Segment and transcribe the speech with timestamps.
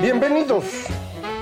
[0.00, 0.64] Bienvenidos.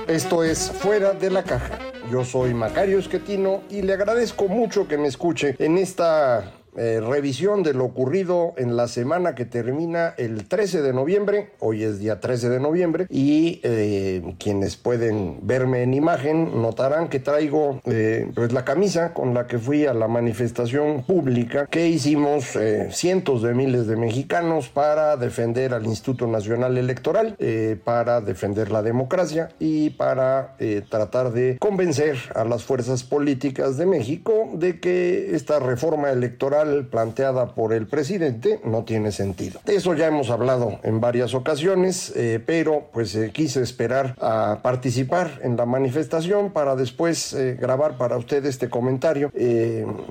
[0.07, 1.77] Esto es Fuera de la Caja.
[2.11, 7.63] Yo soy Macario Esquetino y le agradezco mucho que me escuche en esta eh, revisión
[7.63, 11.49] de lo ocurrido en la semana que termina el 13 de noviembre.
[11.59, 17.19] Hoy es día 13 de noviembre y eh, quienes pueden verme en imagen notarán que
[17.19, 22.57] traigo eh, pues la camisa con la que fui a la manifestación pública que hicimos
[22.91, 27.35] cientos de miles de mexicanos para defender al Instituto Nacional Electoral,
[27.83, 30.55] para defender la democracia y para
[30.89, 37.53] tratar de convencer a las fuerzas políticas de México de que esta reforma electoral planteada
[37.53, 39.59] por el presidente no tiene sentido.
[39.65, 44.59] De eso ya hemos hablado en varias ocasiones, eh, pero pues eh, quise esperar a
[44.61, 49.31] participar en la manifestación para después eh, grabar para usted este comentario.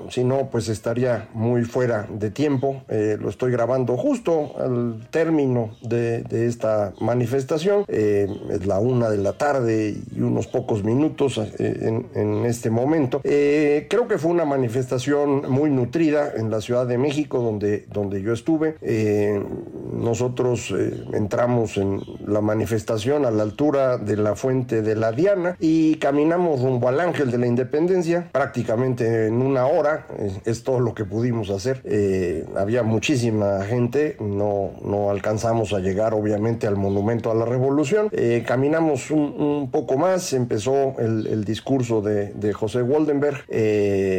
[0.09, 2.83] si no, pues estaría muy fuera de tiempo.
[2.89, 7.85] lo estoy grabando justo al término de, esta manifestación.
[7.87, 13.21] es la una de la tarde y unos pocos minutos en, este momento.
[13.21, 18.75] creo que fue una manifestación muy nutrida la Ciudad de México, donde, donde yo estuve.
[18.81, 19.41] Eh,
[19.93, 25.55] nosotros eh, entramos en la manifestación a la altura de la fuente de la Diana
[25.59, 30.07] y caminamos rumbo al Ángel de la Independencia, prácticamente en una hora,
[30.45, 31.81] es, todo lo que pudimos hacer.
[31.83, 38.09] Eh, había muchísima gente, no, no alcanzamos a llegar obviamente al Monumento a la Revolución.
[38.45, 43.45] caminamos un, poco más, empezó el, discurso de, de José Waldenberg,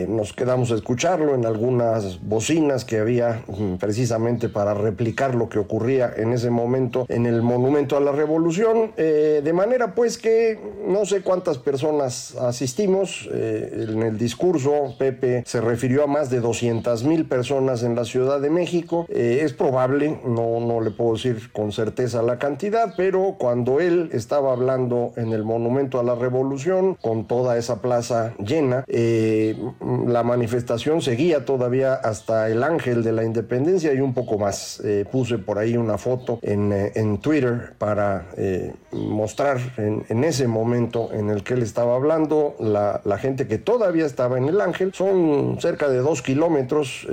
[0.09, 5.58] nos quedamos a escucharlo en algunas bocinas que había mm, precisamente para replicar lo que
[5.58, 10.58] ocurría en ese momento en el Monumento a la Revolución, eh, de manera pues que
[10.86, 13.28] no sé cuántas personas asistimos.
[13.32, 18.04] Eh, en el discurso, Pepe se refirió a más de 200 mil personas en la
[18.04, 19.06] Ciudad de México.
[19.08, 24.10] Eh, es probable, no, no le puedo decir con certeza la cantidad, pero cuando él
[24.12, 31.02] estaba hablando en el Monumento a la Revolución, con toda esa plaza llena, la manifestación
[31.02, 34.81] seguía todavía hasta el Ángel de la Independencia y un poco más.
[34.84, 40.47] Eh, puse por ahí una foto en, eh, en Twitter para eh, mostrar en, ese
[40.47, 44.92] momento en el que él estaba hablando la, gente que todavía estaba en el Ángel.
[44.94, 47.06] Son cerca de dos kilómetros,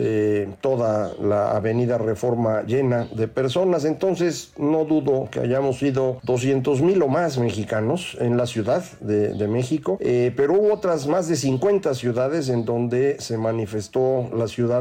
[0.62, 3.85] toda la avenida Reforma llena de personas.
[3.85, 9.29] Entonces no dudo que hayamos sido 200 mil o más mexicanos en la ciudad de,
[9.34, 14.75] de México, pero hubo otras más de 50 ciudades en donde se manifestó la ciudad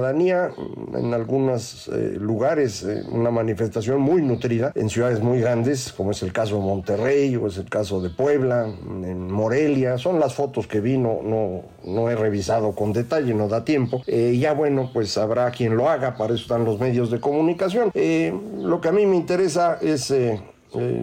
[0.95, 6.23] en algunos eh, lugares, eh, una manifestación muy nutrida, en ciudades muy grandes, como es
[6.23, 10.67] el caso de Monterrey o es el caso de Puebla, en Morelia, son las fotos
[10.67, 11.21] que vi, no,
[11.85, 14.03] no, he revisado con detalle, no da tiempo.
[14.07, 17.91] Eh, ya bueno, pues habrá quien lo haga, para eso están los medios de comunicación.
[17.95, 20.13] lo que a mí me interesa es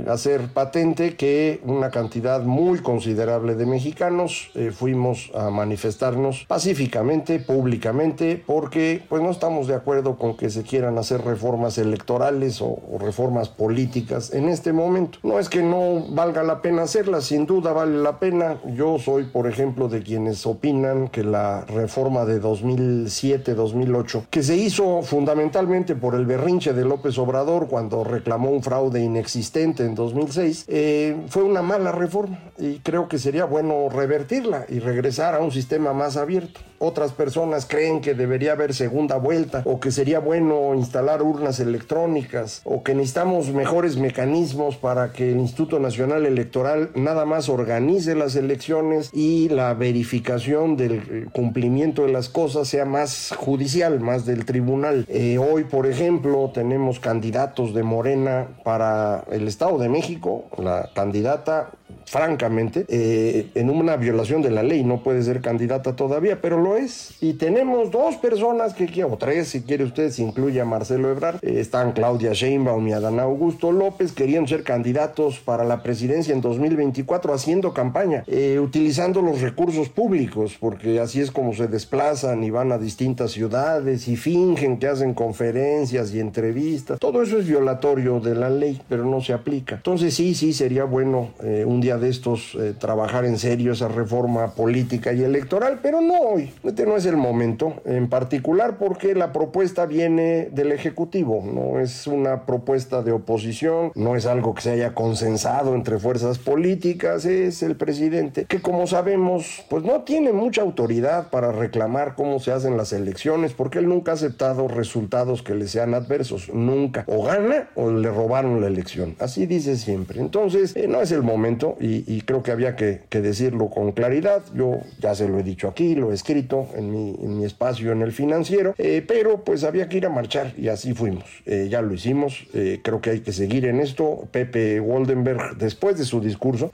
[0.08, 8.44] hacer patente que una cantidad muy considerable de mexicanos eh, fuimos a manifestarnos pacíficamente, públicamente,
[8.46, 13.50] porque pues no estamos de acuerdo con que se quieran hacer reformas electorales o, reformas
[13.50, 15.20] políticas en este momento.
[15.24, 18.60] No es que no valga la pena hacerlas, sin duda vale la pena.
[18.76, 25.02] Yo soy, por ejemplo, de quienes opinan que la reforma de 2007-2008, que se hizo
[25.02, 31.16] fundamentalmente por el berrinche de López Obrador cuando reclamó un fraude inexistente, en 2006, eh,
[31.28, 35.94] fue una mala reforma y creo que sería bueno revertirla y regresar a un sistema
[35.94, 36.60] más abierto.
[36.84, 42.62] Otras personas creen que debería haber segunda vuelta o que sería bueno instalar urnas electrónicas
[42.64, 48.36] o que necesitamos mejores mecanismos para que el Instituto Nacional Electoral nada más organice las
[48.36, 55.06] elecciones y la verificación del cumplimiento de las cosas sea más judicial, más del tribunal.
[55.08, 61.72] Eh, hoy, por ejemplo, tenemos candidatos de Morena para el Estado de México, la candidata
[62.06, 66.76] francamente, eh, en una violación de la ley no puede ser candidata todavía, pero lo
[66.78, 67.16] es.
[67.22, 71.38] Y tenemos dos personas que o tres si quiere usted, si incluye a Marcelo Ebrard,
[71.42, 76.42] eh, están Claudia Sheinbaum y Adán Augusto López, querían ser candidatos para la presidencia en
[76.42, 82.50] 2024 haciendo campaña, eh, utilizando los recursos públicos, porque así es como se desplazan y
[82.50, 87.00] van a distintas ciudades y fingen que hacen conferencias y entrevistas.
[87.00, 89.76] Todo eso es violatorio de la ley, pero no se aplica.
[89.76, 94.52] Entonces sí, sí, sería bueno un día de estos eh, trabajar en serio esa reforma
[94.52, 96.54] política y electoral, pero no hoy.
[96.64, 102.08] Este no es el momento, en particular porque la propuesta viene del Ejecutivo, no es
[102.08, 107.64] una propuesta de oposición, no es algo que se haya consensado entre fuerzas políticas, es
[107.64, 112.78] el presidente que como sabemos, pues no tiene mucha autoridad para reclamar cómo se hacen
[112.78, 117.04] las elecciones, porque él nunca ha aceptado resultados que le sean adversos, nunca.
[117.08, 120.20] O gana o le robaron la elección, así dice siempre.
[120.20, 124.44] Entonces, eh, no es el momento y creo que había que, decirlo con claridad.
[124.54, 128.12] Yo ya se lo he dicho aquí, lo he escrito en mi, espacio en el
[128.12, 131.24] financiero, eh, pero pues había que ir a marchar y así fuimos.
[131.46, 134.28] Eh, ya lo hicimos, eh, creo que hay que seguir en esto.
[134.32, 136.72] Pepe Waldenberg, después de su discurso,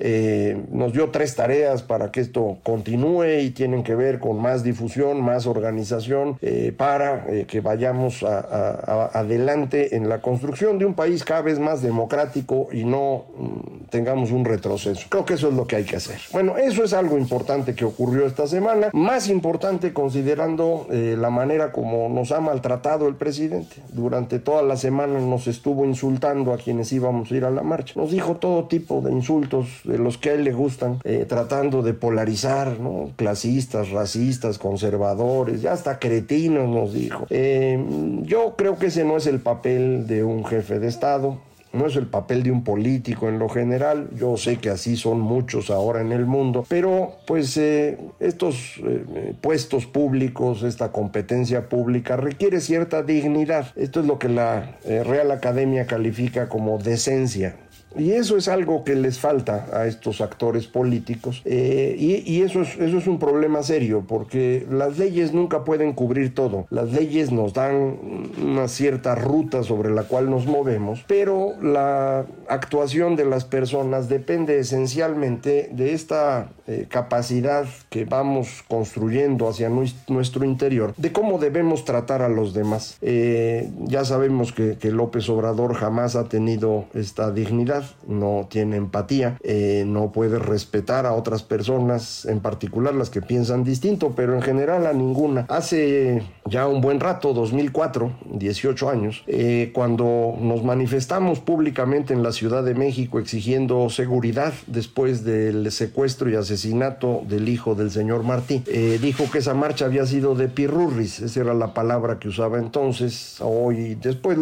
[0.71, 5.21] nos dio tres tareas para que esto continúe y tienen que ver con más difusión,
[5.21, 6.38] más organización,
[6.77, 12.83] para que vayamos adelante en la construcción de un país cada vez más democrático y
[12.83, 14.97] no mm, tengamos un retroceso.
[15.10, 16.20] Creo que eso es lo que hay que hacer.
[16.32, 21.72] Bueno, eso es algo importante que ocurrió esta semana, más importante considerando eh, la manera
[21.72, 23.78] como nos ha maltratado el presidente.
[23.90, 27.94] Durante toda la semana nos estuvo insultando a quienes íbamos a ir a la marcha.
[27.96, 31.82] Nos dijo todo tipo de insultos de los que a él le gustan, eh, tratando
[31.82, 33.12] de polarizar, ¿no?
[33.16, 37.26] Clasistas, racistas, conservadores, ya hasta cretinos nos dijo.
[37.30, 37.84] Eh,
[38.24, 41.47] yo creo que ese no es el papel de un jefe de Estado
[41.78, 45.20] no es el papel de un político en lo general, yo sé que así son
[45.20, 52.18] muchos ahora en el mundo, pero pues eh, estos eh, puestos públicos, esta competencia pública
[52.18, 53.72] requiere cierta dignidad.
[53.76, 57.56] Esto es lo que la eh, Real Academia califica como decencia.
[57.98, 61.42] Y eso es algo que les falta a estos actores políticos.
[61.46, 66.34] Eh, y, eso, es, eso es un problema serio, porque las leyes nunca pueden cubrir
[66.34, 66.68] todo.
[66.70, 67.98] Las leyes nos dan
[68.42, 74.60] una cierta ruta sobre la cual nos movemos, pero la actuación de las personas depende
[74.60, 79.70] esencialmente de esta eh, capacidad que vamos construyendo hacia
[80.08, 82.98] nuestro interior, de cómo debemos tratar a los demás.
[83.02, 89.38] Eh, ya sabemos que, que López Obrador jamás ha tenido esta dignidad no tiene empatía,
[89.44, 94.42] eh, no puede respetar a otras personas, en particular las que piensan distinto, pero en
[94.42, 95.45] general a ninguna.
[95.50, 102.31] Hace ya un buen rato, 2004, 18 años, eh, cuando nos manifestamos públicamente en la
[102.31, 108.63] Ciudad de México exigiendo seguridad después del secuestro y asesinato del hijo del señor Martí,
[108.68, 112.57] eh, dijo que esa marcha había sido de pirurris, esa era la palabra que usaba
[112.57, 114.38] entonces, hoy después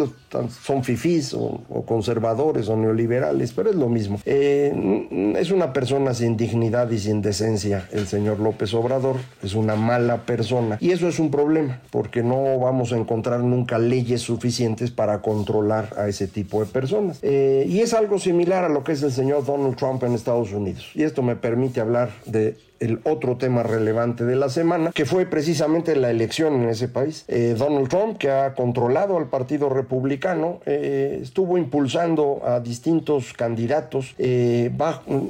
[0.64, 3.25] son fifís o conservadores o neoliberales
[3.56, 4.20] pero es lo mismo.
[4.26, 9.76] Eh, es una persona sin dignidad y sin decencia el señor López Obrador, es una
[9.76, 10.78] mala persona.
[10.80, 15.94] Y eso es un problema, porque no vamos a encontrar nunca leyes suficientes para controlar
[15.98, 17.20] a ese tipo de personas.
[17.22, 20.52] Eh, y es algo similar a lo que es el señor Donald Trump en Estados
[20.52, 20.92] Unidos.
[20.94, 25.26] Y esto me permite hablar de el otro tema relevante de la semana, que fue
[25.26, 27.26] precisamente la elección en ese país.
[27.28, 34.16] Eh, Donald Trump, que ha controlado al Partido Republicano, eh, estuvo impulsando a distintos candidatos
[34.18, 34.72] eh,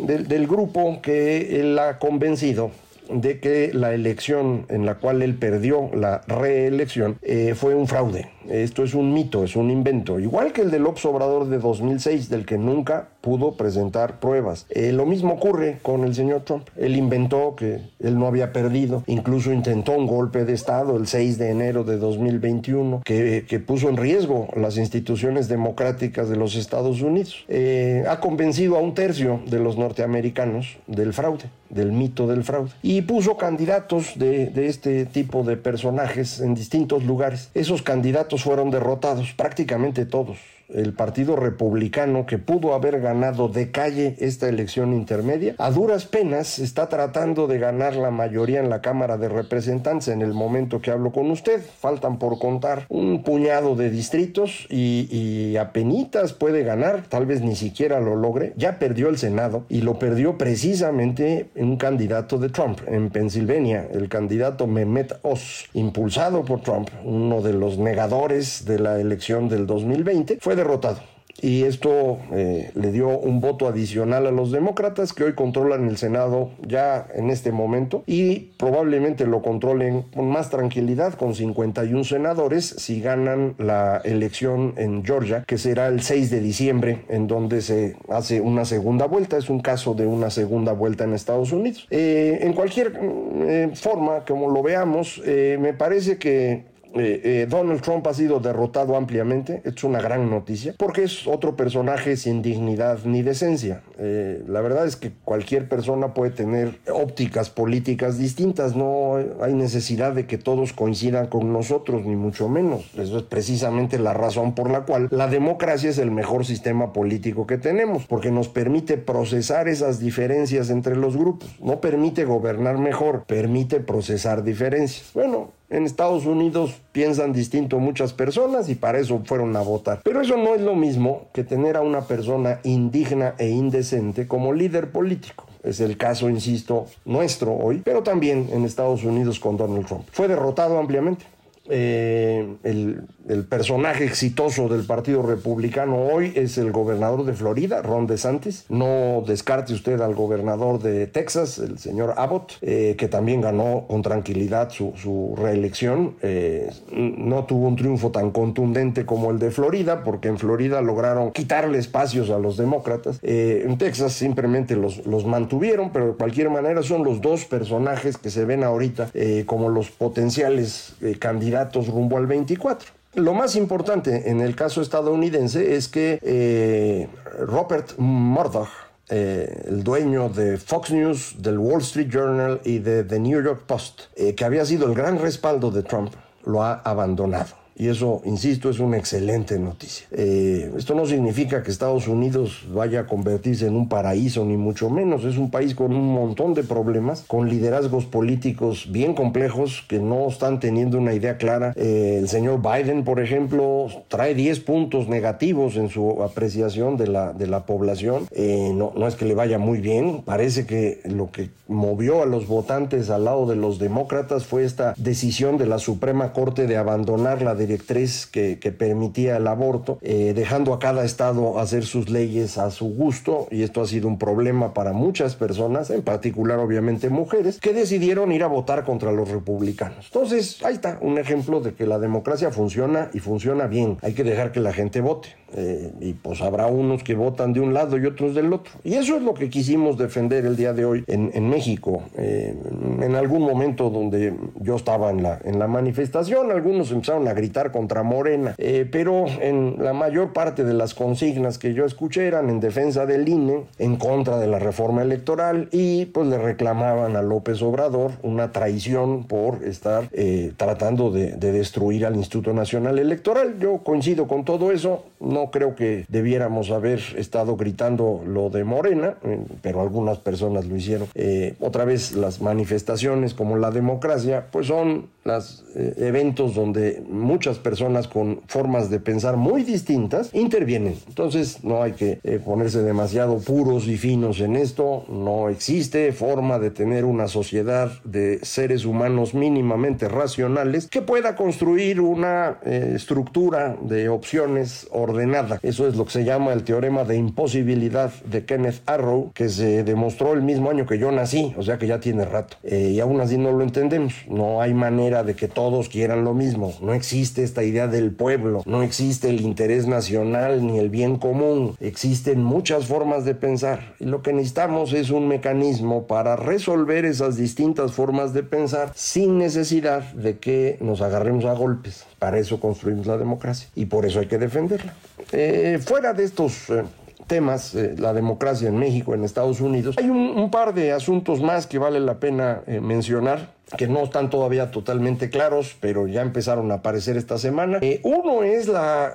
[0.06, 2.70] del, grupo que él ha convencido
[3.10, 7.18] de que la elección en la cual él perdió la reelección
[7.56, 8.35] fue un fraude.
[8.50, 12.46] Esto es un mito, es un invento, igual que el del Obrador de 2006, del
[12.46, 14.66] que nunca pudo presentar pruebas.
[14.70, 16.68] Eh, lo mismo ocurre con el señor Trump.
[16.78, 21.38] Él inventó que él no había perdido, incluso intentó un golpe de Estado el 6
[21.38, 27.02] de enero de 2021 que, que puso en riesgo las instituciones democráticas de los Estados
[27.02, 27.46] Unidos.
[27.48, 32.72] Eh, ha convencido a un tercio de los norteamericanos del fraude, del mito del fraude,
[32.84, 37.50] y puso candidatos de, de este tipo de personajes en distintos lugares.
[37.56, 40.38] Esos candidatos fueron derrotados, prácticamente todos
[40.70, 46.60] el Partido Republicano, que pudo haber ganado de calle esta elección intermedia, a duras penas
[46.60, 50.92] está tratando de ganar la mayoría en la Cámara de Representantes en el momento que
[50.92, 51.62] hablo con usted.
[51.80, 57.56] Faltan por contar un puñado de distritos y, y apenitas puede ganar, tal vez ni
[57.56, 58.54] siquiera lo logre.
[58.58, 64.10] Ya perdió el Senado y lo perdió precisamente un candidato de Trump en Pensilvania, el
[64.10, 70.38] candidato Mehmet Oz, impulsado por Trump, uno de los negadores de la elección del 2020,
[70.56, 71.00] derrotado.
[71.42, 75.98] Y esto eh, le dio un voto adicional a los demócratas que hoy controlan el
[75.98, 82.66] Senado ya en este momento y probablemente lo controlen con más tranquilidad con 51 senadores
[82.66, 87.98] si ganan la elección en Georgia que será el 6 de diciembre en donde se
[88.10, 89.38] hace una segunda vuelta.
[89.38, 91.88] Es un caso de una segunda vuelta en Estados Unidos.
[91.90, 98.08] Eh, en cualquier eh, forma como lo veamos me parece que eh, eh, Donald Trump
[98.08, 103.22] ha sido derrotado ampliamente, es una gran noticia, porque es otro personaje sin dignidad ni
[103.22, 103.82] decencia.
[103.98, 110.14] Eh, la verdad es que cualquier persona puede tener ópticas políticas distintas, no hay necesidad
[110.14, 112.90] de que todos coincidan con nosotros, ni mucho menos.
[112.98, 117.46] Eso es precisamente la razón por la cual la democracia es el mejor sistema político
[117.46, 123.26] que tenemos, porque nos permite procesar esas diferencias entre los grupos, no permite gobernar mejor,
[123.26, 125.12] permite procesar diferencias.
[125.14, 130.02] Bueno, en Estados Unidos piensan distinto muchas personas y para eso fueron a votar.
[130.04, 134.54] Pero eso no es lo mismo que tener a una persona indigna e indecente como
[134.54, 135.46] líder político.
[135.64, 140.06] Es el caso, insisto, nuestro hoy, pero también en Estados Unidos con Donald Trump.
[140.12, 141.26] Fue derrotado ampliamente.
[141.70, 148.66] Eh, el personaje exitoso del Partido Republicano hoy es el gobernador de Florida, Ron DeSantis.
[148.70, 154.04] No descarte usted al gobernador de Texas, el señor Abbott, eh, que también ganó con
[154.04, 154.94] tranquilidad su,
[155.36, 156.16] reelección.
[156.22, 161.32] Eh, no tuvo un triunfo tan contundente como el de Florida, porque en Florida lograron
[161.32, 163.20] quitarle espacios a los demócratas.
[163.24, 168.46] En Texas simplemente los mantuvieron, pero de cualquier manera son los dos personajes que se
[168.46, 169.10] ven ahorita
[169.46, 171.55] como los potenciales candidatos
[171.88, 172.92] rumbo al 24.
[173.16, 177.08] Lo más importante en el caso estadounidense es que eh,
[177.40, 178.68] Robert Murdoch,
[179.08, 183.64] eh, el dueño de Fox News, del Wall Street Journal y de The New York
[183.66, 186.14] Post, eh, que había sido el gran respaldo de Trump,
[186.46, 187.65] lo ha abandonado.
[187.78, 190.08] Y eso, insisto, es una excelente noticia.
[190.12, 194.90] Eh, esto no significa que Estados Unidos vaya a convertirse en un paraíso, ni mucho
[194.90, 195.26] menos.
[195.26, 200.28] Es un país con un montón de problemas, con liderazgos políticos bien complejos que no
[200.30, 201.74] están teniendo una idea clara.
[201.76, 207.34] Eh, el señor Biden, por ejemplo, trae 10 puntos negativos en su apreciación de la,
[207.34, 208.28] de la población.
[208.32, 210.22] Eh, no, no es que le vaya muy bien.
[210.24, 214.94] Parece que lo que movió a los votantes al lado de los demócratas fue esta
[214.98, 220.74] decisión de la Suprema Corte de abandonar la directriz que, permitía el aborto, eh, dejando
[220.74, 224.74] a cada estado hacer sus leyes a su gusto, y esto ha sido un problema
[224.74, 230.06] para muchas personas, en particular obviamente mujeres, que decidieron ir a votar contra los republicanos.
[230.08, 233.98] Entonces, ahí está un ejemplo de que la democracia funciona y funciona bien.
[234.02, 235.30] Hay que dejar que la gente vote.
[235.54, 238.74] Eh, y pues habrá unos que votan de un lado y otros del otro.
[238.84, 242.04] Y eso es lo que quisimos defender el día de hoy en, México.
[242.18, 242.56] Eh,
[243.02, 247.72] en algún momento donde yo estaba en la, en la manifestación, algunos empezaron a gritar
[247.72, 252.50] contra Morena, eh, pero en la mayor parte de las consignas que yo escuché eran
[252.50, 257.22] en defensa del INE, en contra de la reforma electoral y pues le reclamaban a
[257.22, 260.10] López Obrador una traición por estar
[260.58, 263.58] tratando de, de destruir al Instituto Nacional Electoral.
[263.60, 269.16] Yo coincido con todo eso, no creo que debiéramos haber estado gritando lo de Morena,
[269.24, 271.08] eh, pero algunas personas lo hicieron.
[271.16, 277.60] Eh, otra vez, las manifestaciones como la democracia, pues son los eh, eventos donde muchas
[277.60, 280.96] personas con formas de pensar muy distintas intervienen.
[281.08, 285.06] Entonces no hay que ponerse demasiado puros y finos en esto.
[285.10, 292.00] No existe forma de tener una sociedad de seres humanos mínimamente racionales que pueda construir
[292.00, 295.26] una estructura de opciones ordenadas
[295.62, 299.84] eso es lo que se llama el teorema de imposibilidad de Kenneth Arrow, que se
[299.84, 302.58] demostró el mismo año que yo nací, o sea que ya tiene rato.
[302.64, 304.14] Eh, y aún así no lo entendemos.
[304.28, 306.74] No hay manera de que todos quieran lo mismo.
[306.82, 311.76] No existe esta idea del pueblo, no existe el interés nacional ni el bien común.
[311.80, 313.96] Existen muchas formas de pensar.
[314.00, 319.38] Y lo que necesitamos es un mecanismo para resolver esas distintas formas de pensar sin
[319.38, 322.06] necesidad de que nos agarremos a golpes.
[322.20, 324.94] Para eso construimos la democracia y por eso hay que defenderla.
[325.32, 326.84] Eh, fuera de estos eh,
[327.28, 331.68] temas, eh, la democracia en México, en Estados Unidos, hay un, par de asuntos más
[331.68, 336.76] que vale la pena mencionar que no están todavía totalmente claros, pero ya empezaron a
[336.76, 337.80] aparecer esta semana.
[338.04, 339.14] uno es la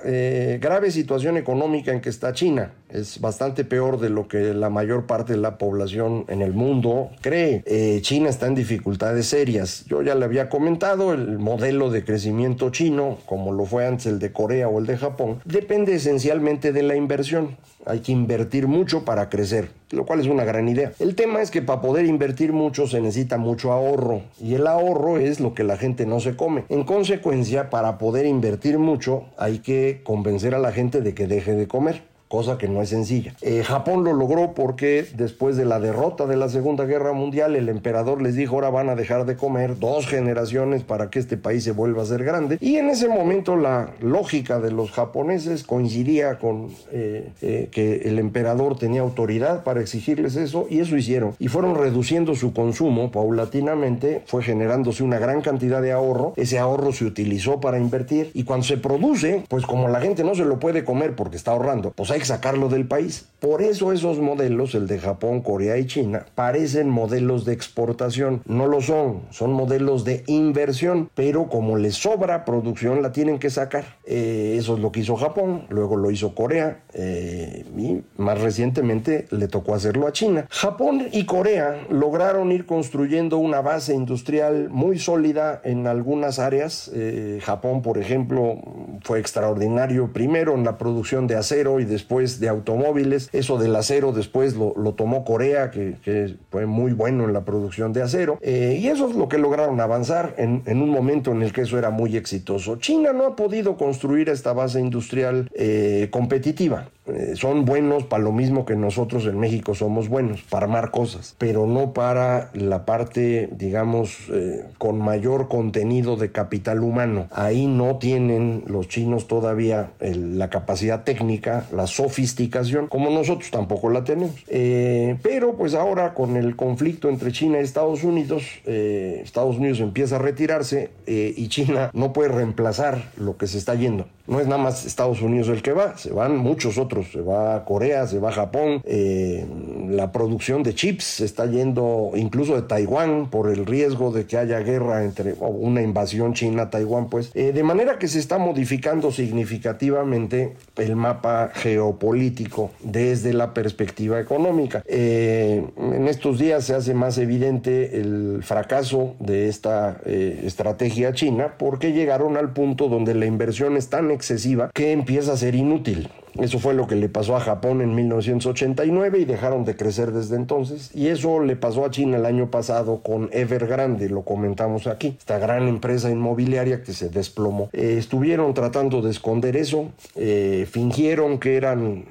[0.59, 2.73] grave situación económica en que está China.
[2.89, 7.09] Es bastante peor de lo que la mayor parte de la población en el mundo
[7.21, 7.63] cree.
[8.01, 9.85] China está en dificultades serias.
[9.87, 14.19] Yo ya le había comentado, el modelo de crecimiento chino, como lo fue antes el
[14.19, 17.57] de Corea o el de Japón, depende esencialmente de la inversión.
[17.85, 20.91] Hay que invertir mucho para crecer, lo cual es una gran idea.
[20.99, 25.17] El tema es que para poder invertir mucho se necesita mucho ahorro y el ahorro
[25.17, 26.65] es lo que la gente no se come.
[26.69, 31.53] En consecuencia, para poder invertir mucho hay que convencer a la gente de que deje
[31.53, 32.10] de comer.
[32.31, 33.35] Cosa que no es sencilla.
[33.41, 37.67] Eh, Japón lo logró porque después de la derrota de la Segunda Guerra Mundial, el
[37.67, 41.65] emperador les dijo, ahora van a dejar de comer dos generaciones para que este país
[41.65, 42.57] se vuelva a ser grande.
[42.61, 48.17] Y en ese momento la lógica de los japoneses coincidía con eh, eh, que el
[48.17, 51.35] emperador tenía autoridad para exigirles eso y eso hicieron.
[51.37, 56.93] Y fueron reduciendo su consumo paulatinamente, fue generándose una gran cantidad de ahorro, ese ahorro
[56.93, 60.59] se utilizó para invertir y cuando se produce, pues como la gente no se lo
[60.59, 63.27] puede comer porque está ahorrando, pues hay sacarlo del país.
[63.41, 68.43] Por eso esos modelos, el de Japón, Corea y China, parecen modelos de exportación.
[68.45, 73.49] No lo son, son modelos de inversión, pero como les sobra producción la tienen que
[73.49, 73.97] sacar.
[74.05, 79.25] Eh, eso es lo que hizo Japón, luego lo hizo Corea eh, y más recientemente
[79.31, 80.45] le tocó hacerlo a China.
[80.51, 86.91] Japón y Corea lograron ir construyendo una base industrial muy sólida en algunas áreas.
[86.93, 88.59] Eh, Japón, por ejemplo,
[89.03, 93.29] fue extraordinario primero en la producción de acero y después de automóviles.
[93.31, 98.01] Eso del acero después lo, tomó Corea, que, fue muy bueno en la producción de
[98.01, 98.37] acero.
[98.41, 101.77] Eh, y eso es lo que lograron avanzar en, un momento en el que eso
[101.77, 102.75] era muy exitoso.
[102.77, 106.89] China no ha podido construir esta base industrial eh, competitiva.
[107.07, 111.35] Eh, son buenos para lo mismo que nosotros en México somos buenos, para armar cosas,
[111.39, 117.27] pero no para la parte, digamos, eh, con mayor contenido de capital humano.
[117.31, 124.03] Ahí no tienen los chinos todavía la capacidad técnica, la sofisticación, como nosotros tampoco la
[124.03, 124.35] tenemos.
[124.47, 130.17] Eh, pero pues ahora con el conflicto entre China y Estados Unidos, Estados Unidos empieza
[130.17, 134.07] a retirarse y China no puede reemplazar lo que se está yendo.
[134.27, 137.55] No es nada más Estados Unidos el que va, se van muchos otros, se va
[137.55, 139.45] a Corea, se va a Japón, eh,
[139.89, 144.59] la producción de chips está yendo incluso de Taiwán por el riesgo de que haya
[144.59, 148.37] guerra entre o una invasión china a Taiwán, pues, eh, de manera que se está
[148.37, 154.83] modificando significativamente el mapa geopolítico desde la perspectiva económica.
[154.85, 161.93] Eh, en estos días se hace más evidente el fracaso de esta estrategia china porque
[161.93, 166.09] llegaron al punto donde la inversión es tan excesiva que empieza a ser inútil.
[166.39, 170.35] Eso fue lo que le pasó a Japón en 1989 y dejaron de crecer desde
[170.35, 170.91] entonces.
[170.93, 175.39] Y eso le pasó a China el año pasado con Evergrande, lo comentamos aquí, esta
[175.39, 177.69] gran empresa inmobiliaria que se desplomó.
[177.73, 182.05] Eh, estuvieron tratando de esconder eso, eh, fingieron que eran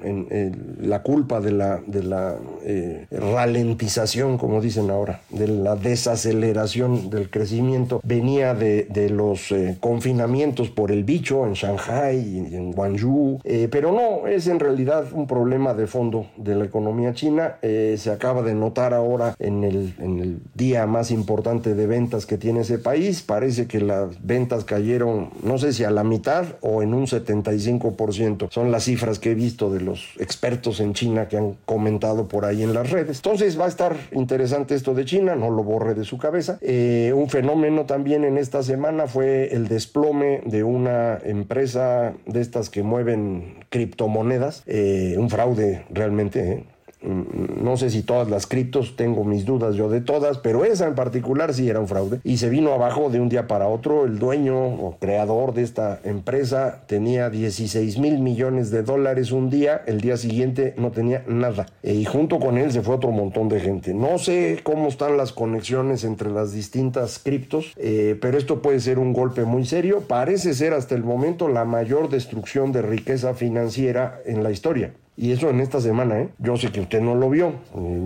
[0.79, 8.53] la culpa de la eh, ralentización, como dicen ahora, de la desaceleración del crecimiento, venía
[8.53, 14.59] de, los confinamientos por el bicho en Shanghai y en Guangzhou, pero no, es en
[14.59, 17.57] realidad un problema de fondo de la economía china.
[17.61, 22.25] Eh, se acaba de notar ahora en el, en el día más importante de ventas
[22.25, 23.21] que tiene ese país.
[23.21, 28.49] Parece que las ventas cayeron, no sé si a la mitad o en un 75%.
[28.51, 32.45] Son las cifras que he visto de los expertos en China que han comentado por
[32.45, 33.17] ahí en las redes.
[33.17, 36.57] Entonces va a estar interesante esto de China, no lo borre de su cabeza.
[36.61, 42.69] Eh, un fenómeno también en esta semana fue el desplome de una empresa de estas
[42.69, 46.51] que mueven cripto monedas, eh, un fraude realmente.
[46.51, 46.63] ¿eh?
[47.01, 50.87] Mm, no sé si todas las criptos, tengo mis dudas yo de todas, pero esa
[50.87, 52.19] en particular sí era un fraude.
[52.23, 54.05] Y se vino abajo de un día para otro.
[54.05, 59.81] El dueño o creador de esta empresa tenía 16 mil millones de dólares un día,
[59.85, 61.65] el día siguiente no tenía nada.
[61.83, 63.93] E, y junto con él se fue otro montón de gente.
[63.93, 68.99] No sé cómo están las conexiones entre las distintas criptos, eh, pero esto puede ser
[68.99, 70.01] un golpe muy serio.
[70.07, 74.93] Parece ser hasta el momento la mayor destrucción de riqueza financiera en la historia.
[75.17, 76.29] Y eso en esta semana, ¿eh?
[76.39, 77.53] Yo sé que usted no lo vio,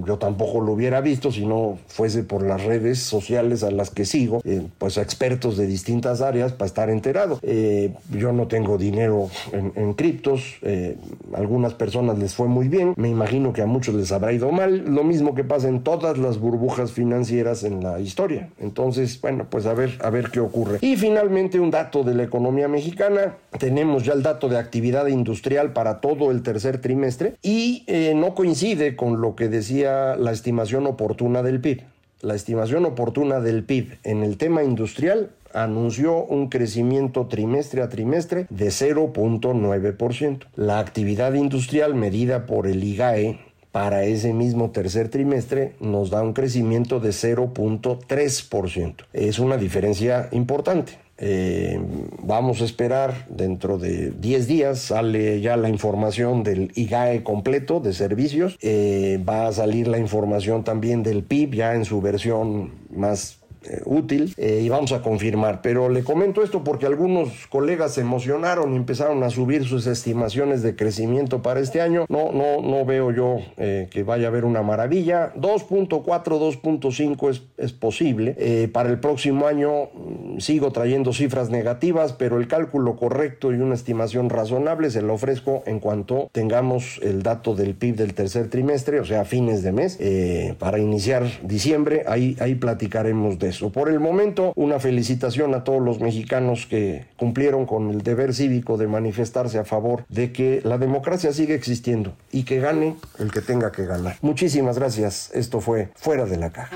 [0.05, 4.05] yo tampoco lo hubiera visto si no fuese por las redes sociales a las que
[4.05, 7.39] sigo, eh, pues a expertos de distintas áreas para estar enterado.
[7.43, 10.97] Eh, yo no tengo dinero en, criptos, eh,
[11.35, 14.85] algunas personas les fue muy bien, me imagino que a muchos les habrá ido mal,
[14.85, 18.49] lo mismo que pasa en todas las burbujas financieras en la historia.
[18.59, 20.79] Entonces, bueno, pues a ver, a ver qué ocurre.
[20.81, 25.71] Y finalmente un dato de la economía mexicana, tenemos ya el dato de actividad industrial
[25.71, 26.94] para todo el tercer trimestre
[27.41, 31.83] y eh, no coincide con lo que decía la estimación oportuna del PIB.
[32.21, 38.47] La estimación oportuna del PIB en el tema industrial anunció un crecimiento trimestre a trimestre
[38.49, 40.45] de 0.9%.
[40.55, 43.39] La actividad industrial medida por el IGAE
[43.71, 49.05] para ese mismo tercer trimestre nos da un crecimiento de 0.3%.
[49.13, 51.04] Es una diferencia importante.
[51.17, 51.79] Eh,
[52.23, 57.93] vamos a esperar dentro de 10 días, sale ya la información del IGAE completo de
[57.93, 63.44] servicios, eh, va a salir la información también del PIB ya en su versión más
[63.65, 65.61] eh, útil eh, y vamos a confirmar.
[65.61, 70.61] Pero le comento esto porque algunos colegas se emocionaron y empezaron a subir sus estimaciones
[70.61, 72.05] de crecimiento para este año.
[72.09, 75.33] No, no, no veo yo eh, que vaya a haber una maravilla.
[75.35, 78.35] 2.4, 2.5 es, es posible.
[78.71, 83.75] Para el próximo año mm, sigo trayendo cifras negativas, pero el cálculo correcto y una
[83.75, 88.99] estimación razonable se lo ofrezco en cuanto tengamos el dato del PIB del tercer trimestre,
[88.99, 89.97] o sea, fines de mes,
[90.59, 92.03] para iniciar diciembre.
[92.07, 97.65] Ahí, ahí platicaremos de Por el momento, una felicitación a todos los mexicanos que cumplieron
[97.65, 102.43] con el deber cívico de manifestarse a favor de que la democracia sigue existiendo y
[102.43, 104.17] que gane el que tenga que ganar.
[104.21, 105.31] Muchísimas gracias.
[105.33, 106.75] Esto fue Fuera de la Caja.